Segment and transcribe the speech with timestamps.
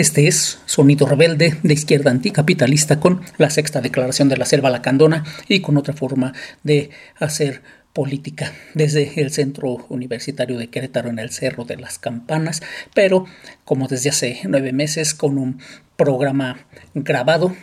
[0.00, 5.24] Este es Sonido Rebelde de izquierda anticapitalista con la sexta declaración de la selva lacandona
[5.46, 6.32] y con otra forma
[6.62, 7.60] de hacer
[7.92, 12.62] política desde el centro universitario de Querétaro en el Cerro de las Campanas,
[12.94, 13.26] pero
[13.66, 15.60] como desde hace nueve meses con un
[15.98, 17.54] programa grabado,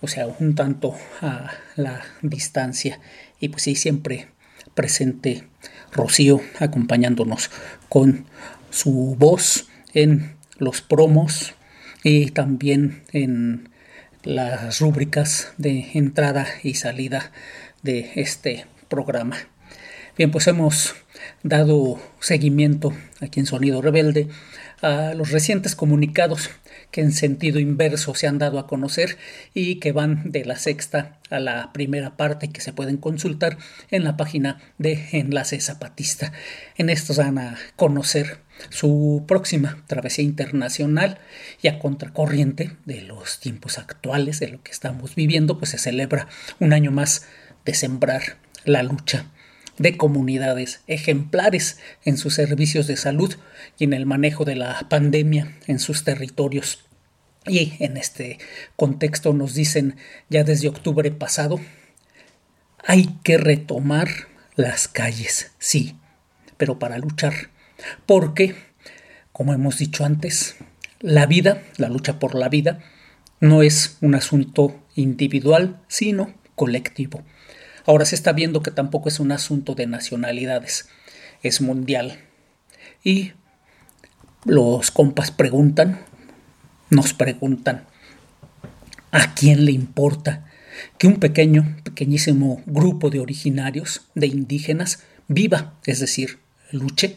[0.00, 2.98] o sea, un tanto a la distancia.
[3.40, 4.28] Y pues sí, siempre
[4.72, 5.44] presente
[5.92, 7.50] Rocío acompañándonos
[7.90, 8.24] con
[8.70, 11.54] su voz en los promos
[12.08, 13.68] y también en
[14.24, 17.32] las rúbricas de entrada y salida
[17.82, 19.36] de este programa.
[20.16, 20.94] Bien, pues hemos
[21.42, 24.28] dado seguimiento aquí en Sonido Rebelde
[24.80, 26.48] a los recientes comunicados
[26.90, 29.18] que en sentido inverso se han dado a conocer
[29.54, 33.58] y que van de la sexta a la primera parte que se pueden consultar
[33.90, 36.32] en la página de Enlace Zapatista.
[36.76, 38.38] En estos van a conocer
[38.70, 41.18] su próxima travesía internacional
[41.62, 46.28] y a contracorriente de los tiempos actuales, de lo que estamos viviendo, pues se celebra
[46.58, 47.26] un año más
[47.64, 49.26] de sembrar la lucha
[49.78, 53.34] de comunidades ejemplares en sus servicios de salud
[53.78, 56.84] y en el manejo de la pandemia en sus territorios.
[57.46, 58.38] Y en este
[58.76, 59.96] contexto nos dicen
[60.28, 61.60] ya desde octubre pasado,
[62.84, 64.08] hay que retomar
[64.54, 65.96] las calles, sí,
[66.56, 67.50] pero para luchar,
[68.06, 68.56] porque,
[69.32, 70.56] como hemos dicho antes,
[71.00, 72.80] la vida, la lucha por la vida,
[73.40, 77.22] no es un asunto individual, sino colectivo.
[77.88, 80.90] Ahora se está viendo que tampoco es un asunto de nacionalidades,
[81.42, 82.18] es mundial.
[83.02, 83.32] Y
[84.44, 85.98] los compas preguntan,
[86.90, 87.86] nos preguntan,
[89.10, 90.44] ¿a quién le importa
[90.98, 97.16] que un pequeño, pequeñísimo grupo de originarios, de indígenas, viva, es decir, luche?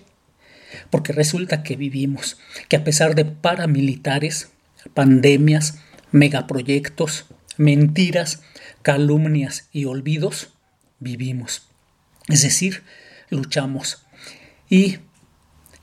[0.89, 2.37] Porque resulta que vivimos,
[2.69, 4.51] que a pesar de paramilitares,
[4.93, 5.79] pandemias,
[6.13, 7.25] megaproyectos,
[7.57, 8.41] mentiras,
[8.83, 10.53] calumnias y olvidos,
[11.01, 11.63] vivimos.
[12.29, 12.83] Es decir,
[13.29, 14.05] luchamos.
[14.69, 14.99] Y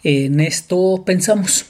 [0.02, 1.66] en esto pensamos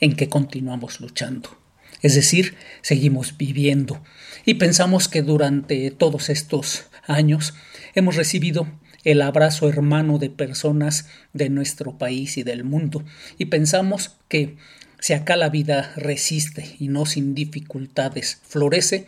[0.00, 1.56] en que continuamos luchando.
[2.02, 4.02] Es decir, seguimos viviendo.
[4.44, 7.54] Y pensamos que durante todos estos años
[7.94, 8.66] hemos recibido
[9.04, 13.04] el abrazo hermano de personas de nuestro país y del mundo.
[13.36, 14.56] Y pensamos que
[15.00, 19.06] si acá la vida resiste y no sin dificultades florece,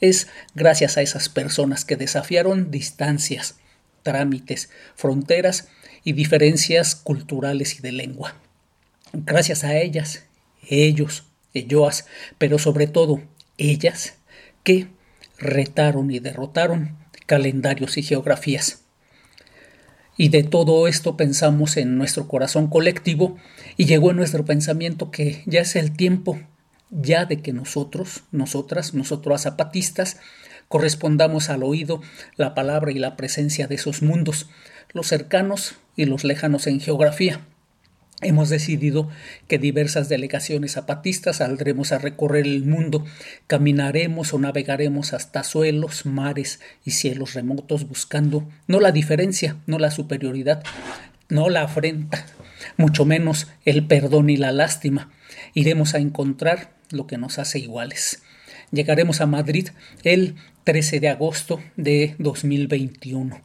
[0.00, 3.58] es gracias a esas personas que desafiaron distancias,
[4.02, 5.68] trámites, fronteras
[6.04, 8.36] y diferencias culturales y de lengua.
[9.12, 10.24] Gracias a ellas,
[10.68, 12.06] ellos, elloas,
[12.38, 13.22] pero sobre todo
[13.58, 14.14] ellas,
[14.64, 14.88] que
[15.38, 16.96] retaron y derrotaron
[17.26, 18.82] calendarios y geografías.
[20.16, 23.38] Y de todo esto pensamos en nuestro corazón colectivo
[23.76, 26.38] y llegó en nuestro pensamiento que ya es el tiempo
[26.90, 30.18] ya de que nosotros, nosotras, nosotros zapatistas,
[30.68, 32.00] correspondamos al oído
[32.36, 34.48] la palabra y la presencia de esos mundos,
[34.92, 37.40] los cercanos y los lejanos en geografía.
[38.22, 39.08] Hemos decidido
[39.48, 43.06] que diversas delegaciones zapatistas saldremos a recorrer el mundo,
[43.46, 49.90] caminaremos o navegaremos hasta suelos, mares y cielos remotos buscando no la diferencia, no la
[49.90, 50.62] superioridad,
[51.30, 52.26] no la afrenta,
[52.76, 55.10] mucho menos el perdón y la lástima.
[55.54, 58.22] Iremos a encontrar lo que nos hace iguales.
[58.72, 59.68] Llegaremos a Madrid
[60.04, 63.42] el 13 de agosto de 2021,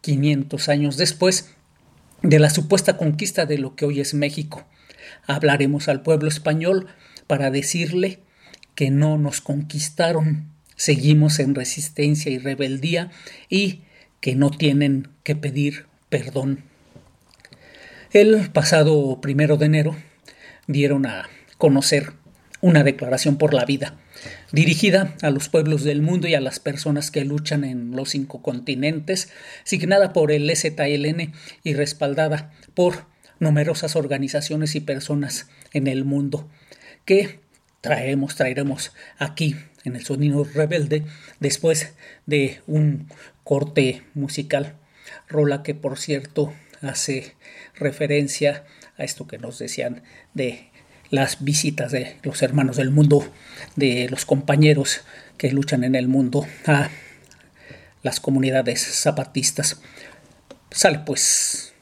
[0.00, 1.50] 500 años después
[2.22, 4.66] de la supuesta conquista de lo que hoy es México.
[5.26, 6.86] Hablaremos al pueblo español
[7.26, 8.20] para decirle
[8.74, 13.10] que no nos conquistaron, seguimos en resistencia y rebeldía
[13.48, 13.82] y
[14.20, 16.64] que no tienen que pedir perdón.
[18.12, 19.96] El pasado primero de enero
[20.66, 21.28] dieron a
[21.58, 22.12] conocer
[22.60, 23.98] una declaración por la vida,
[24.50, 28.40] dirigida a los pueblos del mundo y a las personas que luchan en los cinco
[28.40, 29.28] continentes,
[29.64, 33.04] signada por el STLN y respaldada por
[33.38, 36.48] numerosas organizaciones y personas en el mundo,
[37.04, 37.40] que
[37.82, 41.04] traemos, traeremos aquí en el sonido rebelde
[41.40, 41.92] después
[42.24, 43.08] de un
[43.42, 44.76] corte musical,
[45.28, 47.34] rola que por cierto hace
[47.74, 48.64] referencia
[48.96, 50.02] a esto que nos decían
[50.34, 50.70] de
[51.10, 53.24] las visitas de los hermanos del mundo,
[53.76, 55.02] de los compañeros
[55.38, 56.90] que luchan en el mundo a
[58.02, 59.80] las comunidades zapatistas.
[60.70, 61.72] Sale pues.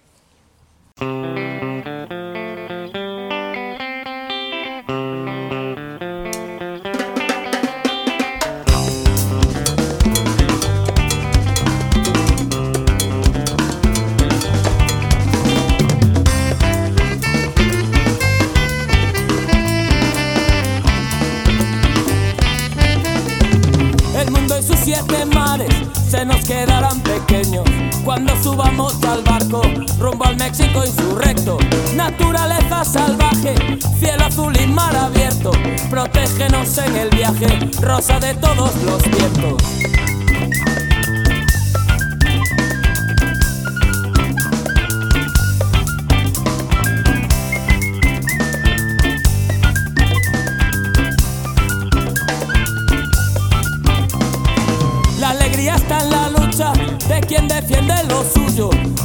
[34.33, 35.51] Azul y mar abierto,
[35.91, 37.47] protégenos en el viaje,
[37.83, 39.92] rosa de todos los vientos.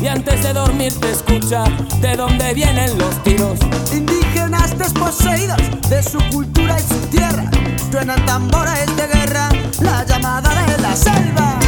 [0.08, 1.66] Y antes de dormir te escucha
[2.00, 3.60] de dónde vienen los tiros.
[3.92, 5.58] Indígenas desposeídos
[5.90, 7.44] de su cultura y su tierra,
[7.92, 9.50] suenan tambores de guerra,
[9.82, 11.60] la llamada de la selva.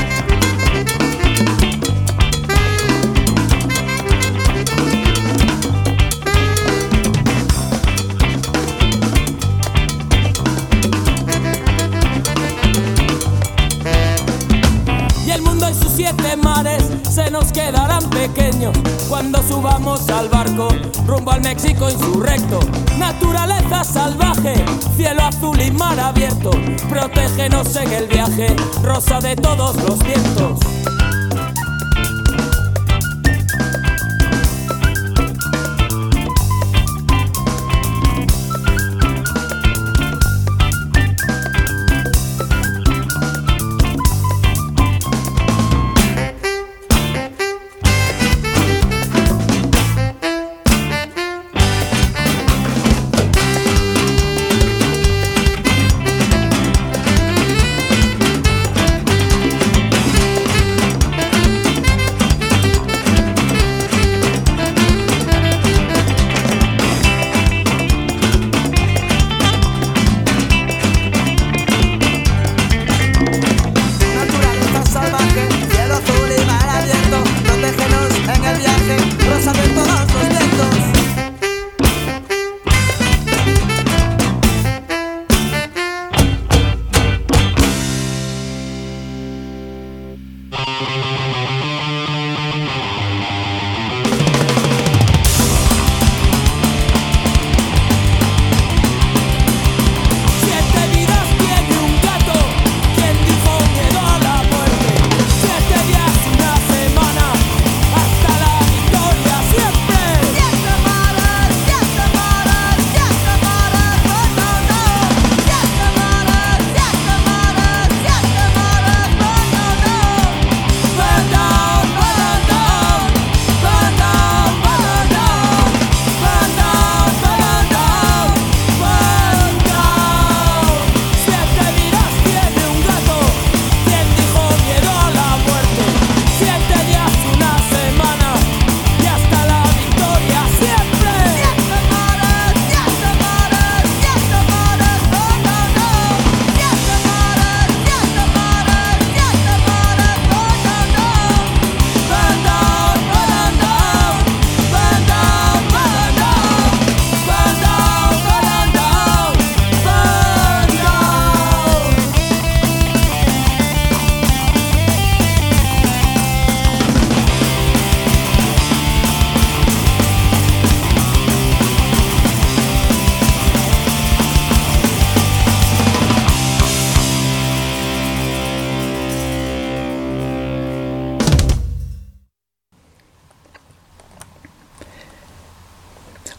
[15.95, 16.78] siete mares
[17.23, 18.75] se nos quedarán pequeños
[19.09, 20.69] cuando subamos al barco
[21.05, 22.59] rumbo al México insurrecto.
[22.97, 24.53] Naturaleza salvaje,
[24.95, 26.51] cielo azul y mar abierto,
[26.89, 30.59] protégenos en el viaje, rosa de todos los vientos.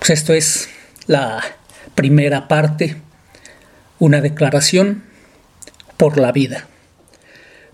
[0.08, 0.68] Esto es
[1.06, 1.40] la
[1.94, 2.96] primera parte,
[3.98, 5.04] una declaración
[5.96, 6.66] por la vida.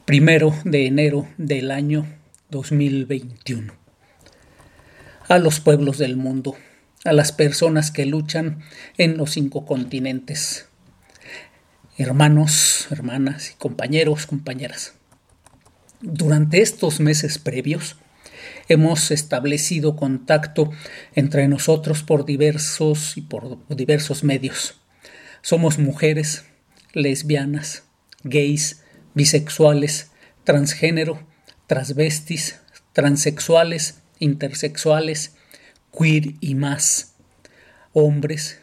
[0.05, 2.07] Primero de enero del año
[2.51, 3.73] 2021.
[5.29, 6.57] A los pueblos del mundo,
[7.05, 8.59] a las personas que luchan
[8.99, 10.67] en los cinco continentes,
[11.97, 14.93] hermanos, hermanas y compañeros, compañeras.
[16.01, 17.97] Durante estos meses previos,
[18.69, 20.71] hemos establecido contacto
[21.15, 24.81] entre nosotros por diversos y por diversos medios.
[25.43, 26.45] Somos mujeres,
[26.93, 27.85] lesbianas,
[28.25, 28.83] gays,
[29.15, 30.11] bisexuales,
[30.45, 31.27] transgénero,
[31.67, 32.61] transvestis,
[32.93, 35.37] transexuales, intersexuales,
[35.97, 37.15] queer y más,
[37.93, 38.61] hombres,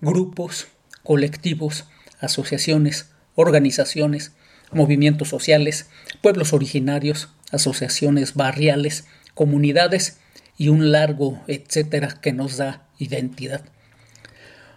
[0.00, 0.68] grupos,
[1.02, 1.86] colectivos,
[2.20, 4.32] asociaciones, organizaciones,
[4.72, 5.88] movimientos sociales,
[6.22, 10.18] pueblos originarios, asociaciones barriales, comunidades
[10.58, 13.64] y un largo etcétera que nos da identidad.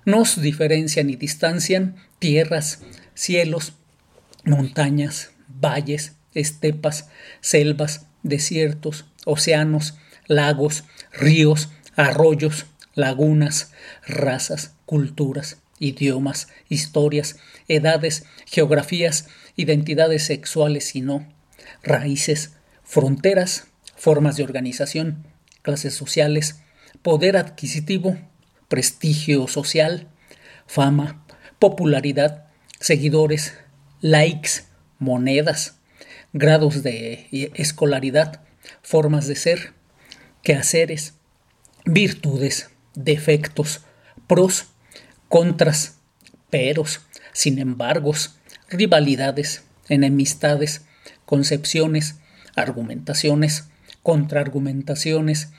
[0.06, 2.82] Nos diferencian y distancian tierras,
[3.14, 3.74] cielos,
[4.44, 7.10] montañas, valles, estepas,
[7.42, 9.96] selvas, desiertos, océanos,
[10.28, 13.72] lagos, ríos, arroyos, lagunas,
[14.06, 21.28] razas, culturas, idiomas, historias, edades, geografías, identidades sexuales y no,
[21.84, 25.26] raíces, fronteras, formas de organización,
[25.62, 26.62] clases sociales,
[27.02, 28.18] poder adquisitivo,
[28.68, 30.08] prestigio social,
[30.68, 31.26] fama,
[31.60, 32.48] popularidad,
[32.80, 33.54] seguidores,
[34.02, 34.64] likes,
[35.00, 35.80] monedas,
[36.34, 38.42] grados de escolaridad,
[38.82, 39.74] formas de ser,
[40.44, 41.14] quehaceres,
[41.86, 43.82] virtudes, defectos,
[44.28, 44.68] pros,
[45.30, 45.98] contras,
[46.50, 47.02] peros,
[47.34, 48.36] sin embargos,
[48.70, 50.82] rivalidades, enemistades,
[51.26, 52.16] concepciones,
[52.56, 53.70] argumentaciones,
[54.06, 55.50] contraargumentaciones,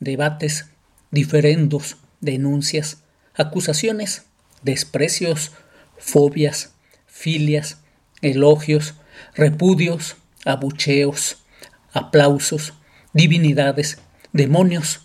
[0.00, 0.64] debates,
[1.10, 3.02] diferendos, denuncias,
[3.34, 4.24] acusaciones,
[4.62, 5.52] desprecios,
[5.98, 6.72] fobias,
[7.06, 7.82] filias,
[8.22, 8.94] elogios,
[9.34, 11.44] repudios, abucheos,
[11.92, 12.72] aplausos,
[13.12, 13.98] divinidades,
[14.32, 15.02] demonios,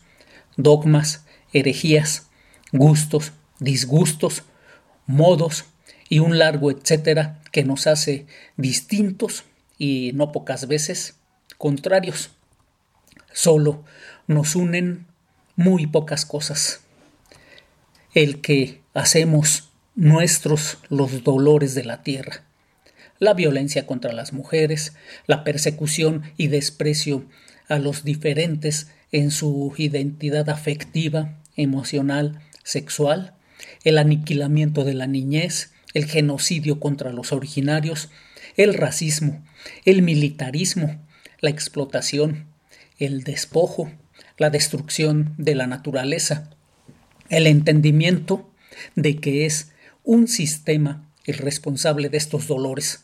[0.55, 2.27] dogmas, herejías,
[2.71, 4.43] gustos, disgustos,
[5.07, 5.65] modos
[6.07, 9.43] y un largo etcétera que nos hace distintos
[9.77, 11.15] y no pocas veces
[11.57, 12.31] contrarios.
[13.37, 13.83] Solo
[14.25, 15.05] nos unen
[15.55, 16.81] muy pocas cosas.
[18.15, 22.45] El que hacemos nuestros los dolores de la tierra,
[23.19, 24.95] la violencia contra las mujeres,
[25.27, 27.25] la persecución y desprecio
[27.69, 33.35] a los diferentes en su identidad afectiva, emocional, sexual,
[33.83, 38.09] el aniquilamiento de la niñez, el genocidio contra los originarios,
[38.55, 39.45] el racismo,
[39.85, 40.99] el militarismo,
[41.39, 42.46] la explotación,
[42.97, 43.91] el despojo,
[44.37, 46.49] la destrucción de la naturaleza,
[47.29, 48.49] el entendimiento
[48.95, 49.71] de que es
[50.03, 53.03] un sistema el responsable de estos dolores.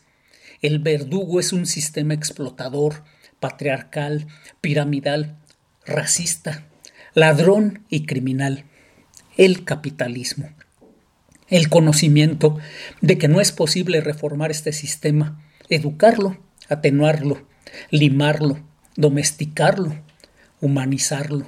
[0.62, 3.04] El verdugo es un sistema explotador,
[3.40, 4.28] patriarcal,
[4.62, 5.38] piramidal,
[5.86, 6.66] racista,
[7.14, 8.64] ladrón y criminal.
[9.36, 10.50] El capitalismo.
[11.50, 12.58] El conocimiento
[13.02, 17.46] de que no es posible reformar este sistema, educarlo, atenuarlo,
[17.92, 18.64] limarlo,
[18.96, 19.96] domesticarlo,
[20.62, 21.48] humanizarlo.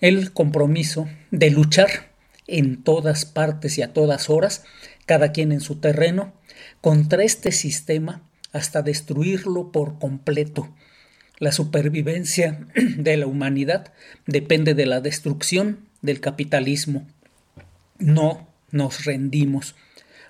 [0.00, 2.12] El compromiso de luchar
[2.46, 4.64] en todas partes y a todas horas,
[5.06, 6.32] cada quien en su terreno,
[6.80, 10.74] contra este sistema hasta destruirlo por completo.
[11.38, 12.66] La supervivencia
[12.96, 13.92] de la humanidad
[14.26, 17.06] depende de la destrucción del capitalismo.
[17.98, 19.74] No nos rendimos,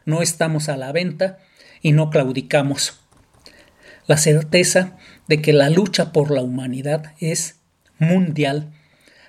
[0.05, 1.39] no estamos a la venta
[1.83, 3.01] y no claudicamos.
[4.07, 4.97] La certeza
[5.29, 7.57] de que la lucha por la humanidad es
[7.99, 8.73] mundial,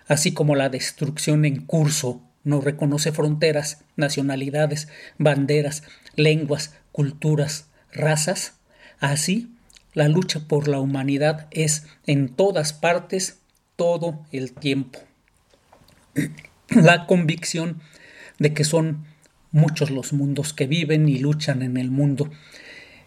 [0.08, 4.88] así como la destrucción en curso no reconoce fronteras, nacionalidades,
[5.18, 5.84] banderas,
[6.16, 8.54] lenguas, culturas, razas,
[9.00, 9.54] así
[9.94, 13.40] la lucha por la humanidad es en todas partes
[13.76, 15.00] todo el tiempo.
[16.70, 17.82] La convicción
[18.38, 19.06] de que son
[19.52, 22.30] muchos los mundos que viven y luchan en el mundo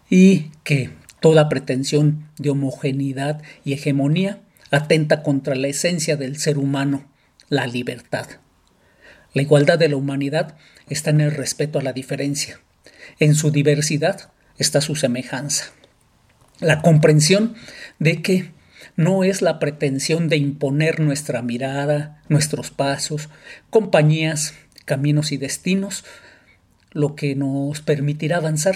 [0.09, 0.89] y que
[1.23, 7.09] toda pretensión de homogeneidad y hegemonía atenta contra la esencia del ser humano,
[7.47, 8.27] la libertad.
[9.33, 10.57] La igualdad de la humanidad
[10.89, 12.59] está en el respeto a la diferencia.
[13.19, 15.71] En su diversidad está su semejanza.
[16.59, 17.55] La comprensión
[17.99, 18.51] de que
[18.97, 23.29] no es la pretensión de imponer nuestra mirada, nuestros pasos,
[23.69, 26.03] compañías, caminos y destinos
[26.91, 28.75] lo que nos permitirá avanzar,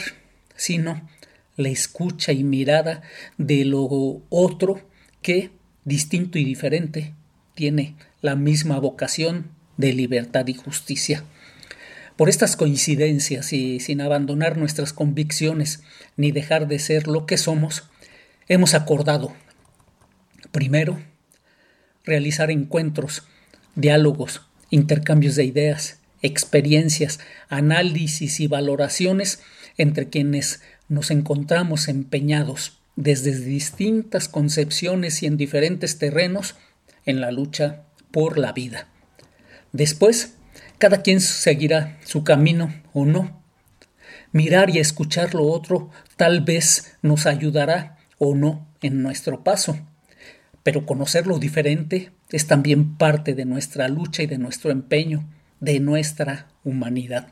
[0.55, 1.01] sino
[1.57, 3.01] la escucha y mirada
[3.37, 4.87] de lo otro
[5.21, 5.49] que,
[5.83, 7.13] distinto y diferente,
[7.55, 11.23] tiene la misma vocación de libertad y justicia.
[12.15, 15.83] Por estas coincidencias y sin abandonar nuestras convicciones
[16.15, 17.89] ni dejar de ser lo que somos,
[18.47, 19.33] hemos acordado,
[20.51, 20.99] primero,
[22.05, 23.23] realizar encuentros,
[23.75, 29.41] diálogos, intercambios de ideas, experiencias, análisis y valoraciones
[29.77, 36.55] entre quienes nos encontramos empeñados desde distintas concepciones y en diferentes terrenos
[37.05, 38.87] en la lucha por la vida.
[39.71, 40.35] Después,
[40.77, 43.41] cada quien seguirá su camino o no.
[44.31, 49.79] Mirar y escuchar lo otro tal vez nos ayudará o no en nuestro paso,
[50.63, 55.27] pero conocer lo diferente es también parte de nuestra lucha y de nuestro empeño,
[55.59, 57.29] de nuestra humanidad.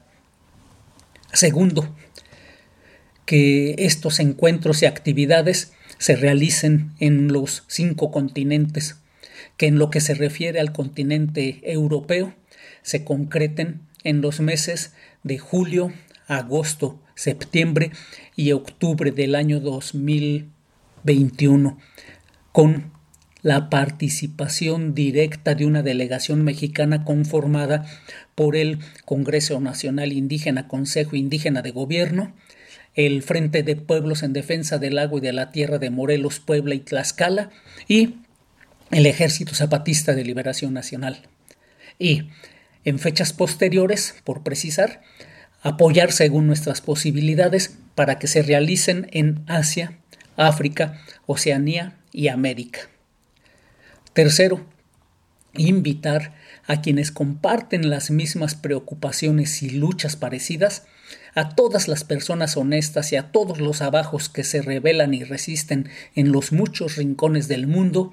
[1.34, 1.94] Segundo,
[3.25, 8.98] que estos encuentros y actividades se realicen en los cinco continentes,
[9.58, 12.34] que en lo que se refiere al continente europeo
[12.82, 15.91] se concreten en los meses de julio,
[16.27, 17.91] agosto, septiembre
[18.36, 21.77] y octubre del año 2021,
[22.51, 22.91] con
[23.41, 27.86] la participación directa de una delegación mexicana conformada
[28.34, 32.34] por el Congreso Nacional Indígena, Consejo Indígena de Gobierno,
[32.96, 36.75] el Frente de Pueblos en Defensa del Agua y de la Tierra de Morelos, Puebla
[36.75, 37.50] y Tlaxcala
[37.88, 38.16] y
[38.92, 41.24] el Ejército Zapatista de Liberación Nacional.
[42.00, 42.30] Y,
[42.84, 45.02] en fechas posteriores, por precisar,
[45.62, 49.98] apoyar según nuestras posibilidades para que se realicen en Asia,
[50.38, 52.82] África, Oceanía y América.
[54.14, 54.66] Tercero,
[55.54, 56.34] invitar
[56.68, 60.86] a quienes comparten las mismas preocupaciones y luchas parecidas,
[61.36, 65.89] a todas las personas honestas y a todos los abajos que se rebelan y resisten
[66.15, 68.12] en los muchos rincones del mundo,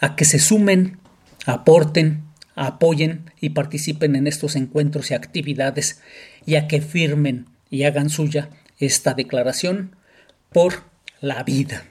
[0.00, 0.98] a que se sumen,
[1.44, 2.24] aporten,
[2.54, 6.00] apoyen y participen en estos encuentros y actividades
[6.46, 8.48] y a que firmen y hagan suya
[8.78, 9.94] esta declaración
[10.50, 10.84] por
[11.20, 11.84] la vida.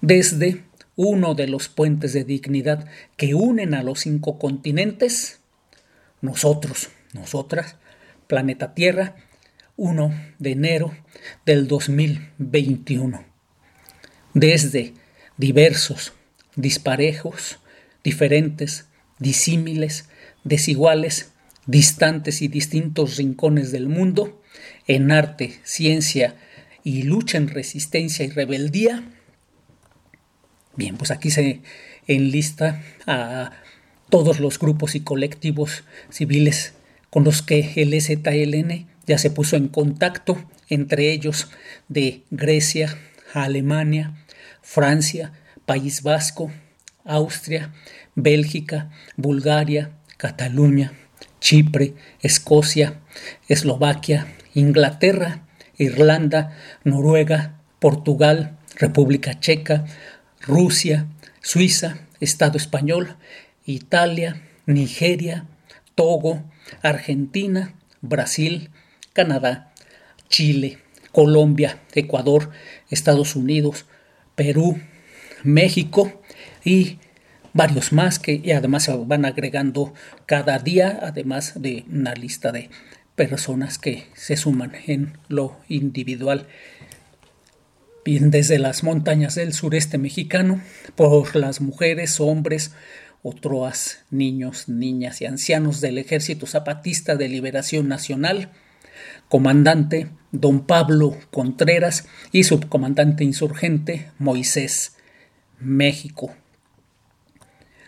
[0.00, 0.64] Desde
[0.96, 2.86] uno de los puentes de dignidad
[3.16, 5.40] que unen a los cinco continentes,
[6.22, 7.76] nosotros, nosotras,
[8.26, 9.16] planeta Tierra,
[9.80, 10.94] 1 de enero
[11.46, 13.24] del 2021.
[14.34, 14.92] Desde
[15.38, 16.12] diversos,
[16.54, 17.60] disparejos,
[18.04, 18.84] diferentes,
[19.18, 20.06] disímiles,
[20.44, 21.32] desiguales,
[21.64, 24.42] distantes y distintos rincones del mundo,
[24.86, 26.34] en arte, ciencia
[26.84, 29.02] y lucha en resistencia y rebeldía,
[30.76, 31.62] Bien, pues aquí se
[32.06, 33.52] enlista a
[34.08, 36.74] todos los grupos y colectivos civiles
[37.10, 41.48] con los que el ZLN ya se puso en contacto, entre ellos
[41.88, 42.96] de Grecia,
[43.34, 44.14] Alemania,
[44.62, 45.32] Francia,
[45.66, 46.50] País Vasco,
[47.04, 47.72] Austria,
[48.14, 50.92] Bélgica, Bulgaria, Cataluña,
[51.40, 53.00] Chipre, Escocia,
[53.48, 55.46] Eslovaquia, Inglaterra,
[55.78, 59.86] Irlanda, Noruega, Portugal, República Checa,
[60.40, 61.06] Rusia,
[61.40, 63.16] Suiza, Estado español,
[63.64, 65.46] Italia, Nigeria,
[65.94, 66.44] Togo,
[66.82, 68.70] Argentina, Brasil,
[69.20, 69.70] Canadá,
[70.30, 70.78] Chile,
[71.12, 72.48] Colombia, Ecuador,
[72.88, 73.84] Estados Unidos,
[74.34, 74.80] Perú,
[75.42, 76.22] México
[76.64, 76.96] y
[77.52, 79.92] varios más que además se van agregando
[80.24, 82.70] cada día, además de una lista de
[83.14, 86.46] personas que se suman en lo individual.
[88.06, 90.62] Bien desde las montañas del sureste mexicano,
[90.94, 92.72] por las mujeres, hombres,
[93.22, 98.50] otros niños, niñas y ancianos del Ejército Zapatista de Liberación Nacional,
[99.28, 104.96] comandante don Pablo Contreras y subcomandante insurgente Moisés,
[105.58, 106.34] México.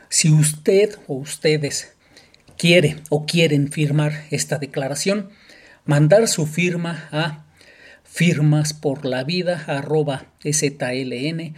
[0.08, 1.94] Si usted o ustedes
[2.58, 5.30] quiere o quieren firmar esta declaración,
[5.84, 7.44] mandar su firma a
[8.04, 11.54] firmas por la vida arroba sln.org.mx.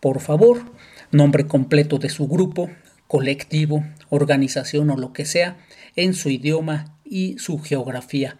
[0.00, 0.72] Por favor,
[1.12, 2.70] nombre completo de su grupo,
[3.08, 5.56] colectivo, organización o lo que sea,
[5.96, 8.38] en su idioma y su geografía.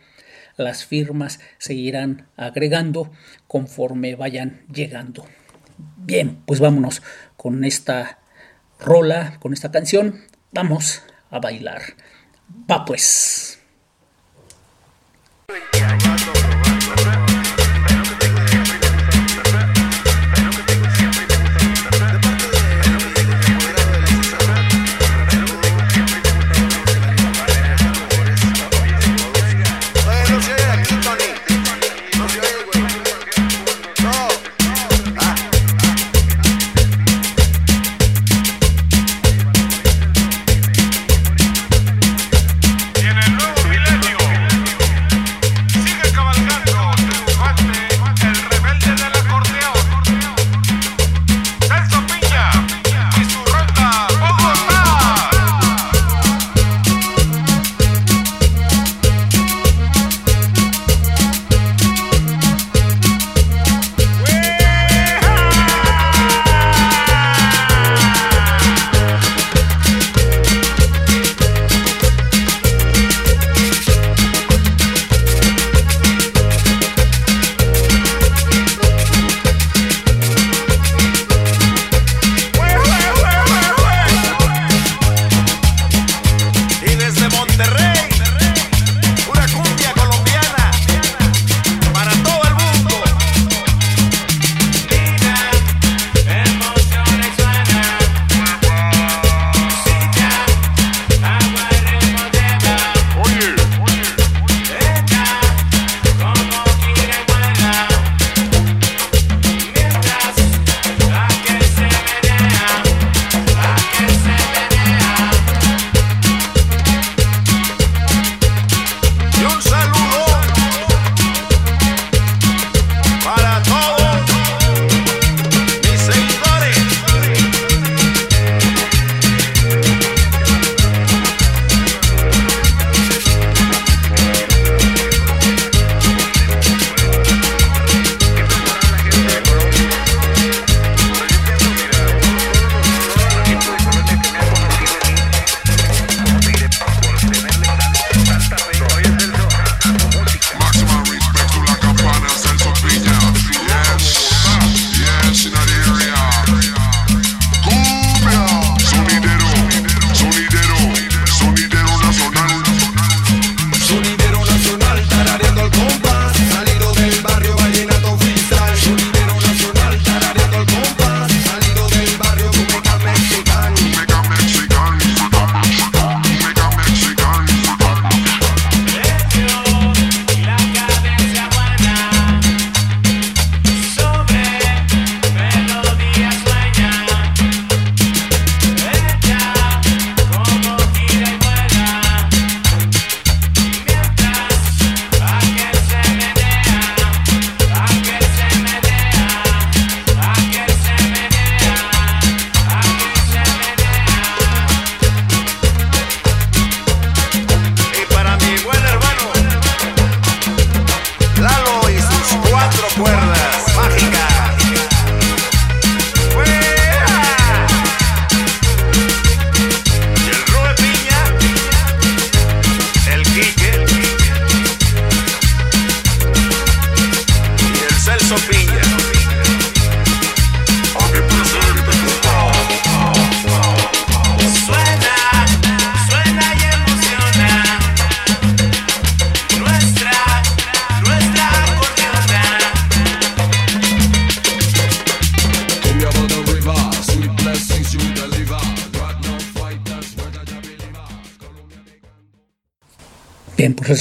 [0.57, 3.11] Las firmas se irán agregando
[3.49, 5.25] conforme vayan llegando.
[5.97, 7.03] Bien, pues vámonos
[7.37, 8.19] con esta
[8.79, 10.21] rola, con esta canción.
[10.53, 11.83] Vamos a bailar.
[12.71, 13.61] Va pues.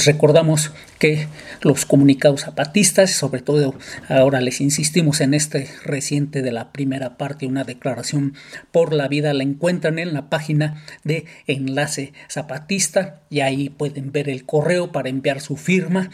[0.06, 1.28] Recordamos que
[1.62, 3.74] los comunicados zapatistas, sobre todo
[4.08, 8.34] ahora les insistimos en este reciente de la primera parte, una declaración
[8.72, 14.28] por la vida, la encuentran en la página de Enlace Zapatista y ahí pueden ver
[14.28, 16.10] el correo para enviar su firma.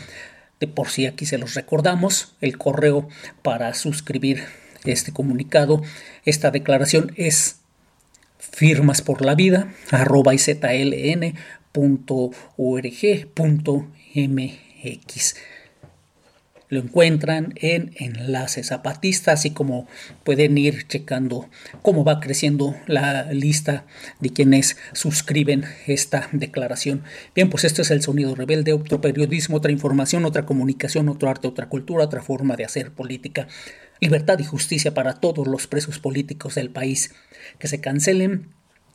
[0.60, 3.08] De por sí aquí se los recordamos, el correo
[3.42, 4.44] para suscribir
[4.84, 5.82] este comunicado,
[6.24, 7.60] esta declaración es
[8.38, 10.32] firmas por la vida arroba
[11.74, 12.54] .org.mx.
[16.70, 19.86] Lo encuentran en Enlace Zapatista, así como
[20.24, 21.48] pueden ir checando
[21.82, 23.84] cómo va creciendo la lista
[24.20, 27.04] de quienes suscriben esta declaración.
[27.34, 31.46] Bien, pues esto es el sonido rebelde, otro periodismo, otra información, otra comunicación, otro arte,
[31.46, 33.46] otra cultura, otra forma de hacer política.
[34.00, 37.14] Libertad y justicia para todos los presos políticos del país.
[37.58, 38.48] Que se cancelen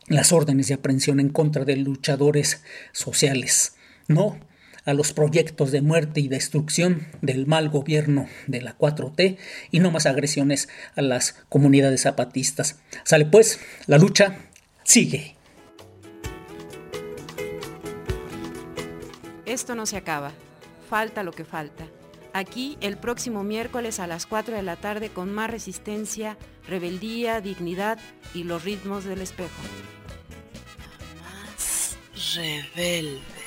[0.09, 3.75] las órdenes de aprehensión en contra de luchadores sociales,
[4.07, 4.37] no
[4.85, 9.37] a los proyectos de muerte y destrucción del mal gobierno de la 4T
[9.71, 12.79] y no más agresiones a las comunidades zapatistas.
[13.03, 14.39] Sale pues, la lucha
[14.83, 15.35] sigue.
[19.45, 20.31] Esto no se acaba,
[20.89, 21.85] falta lo que falta.
[22.33, 27.99] Aquí el próximo miércoles a las 4 de la tarde con más resistencia, rebeldía, dignidad
[28.33, 29.49] y los ritmos del espejo
[32.37, 33.38] rebelde.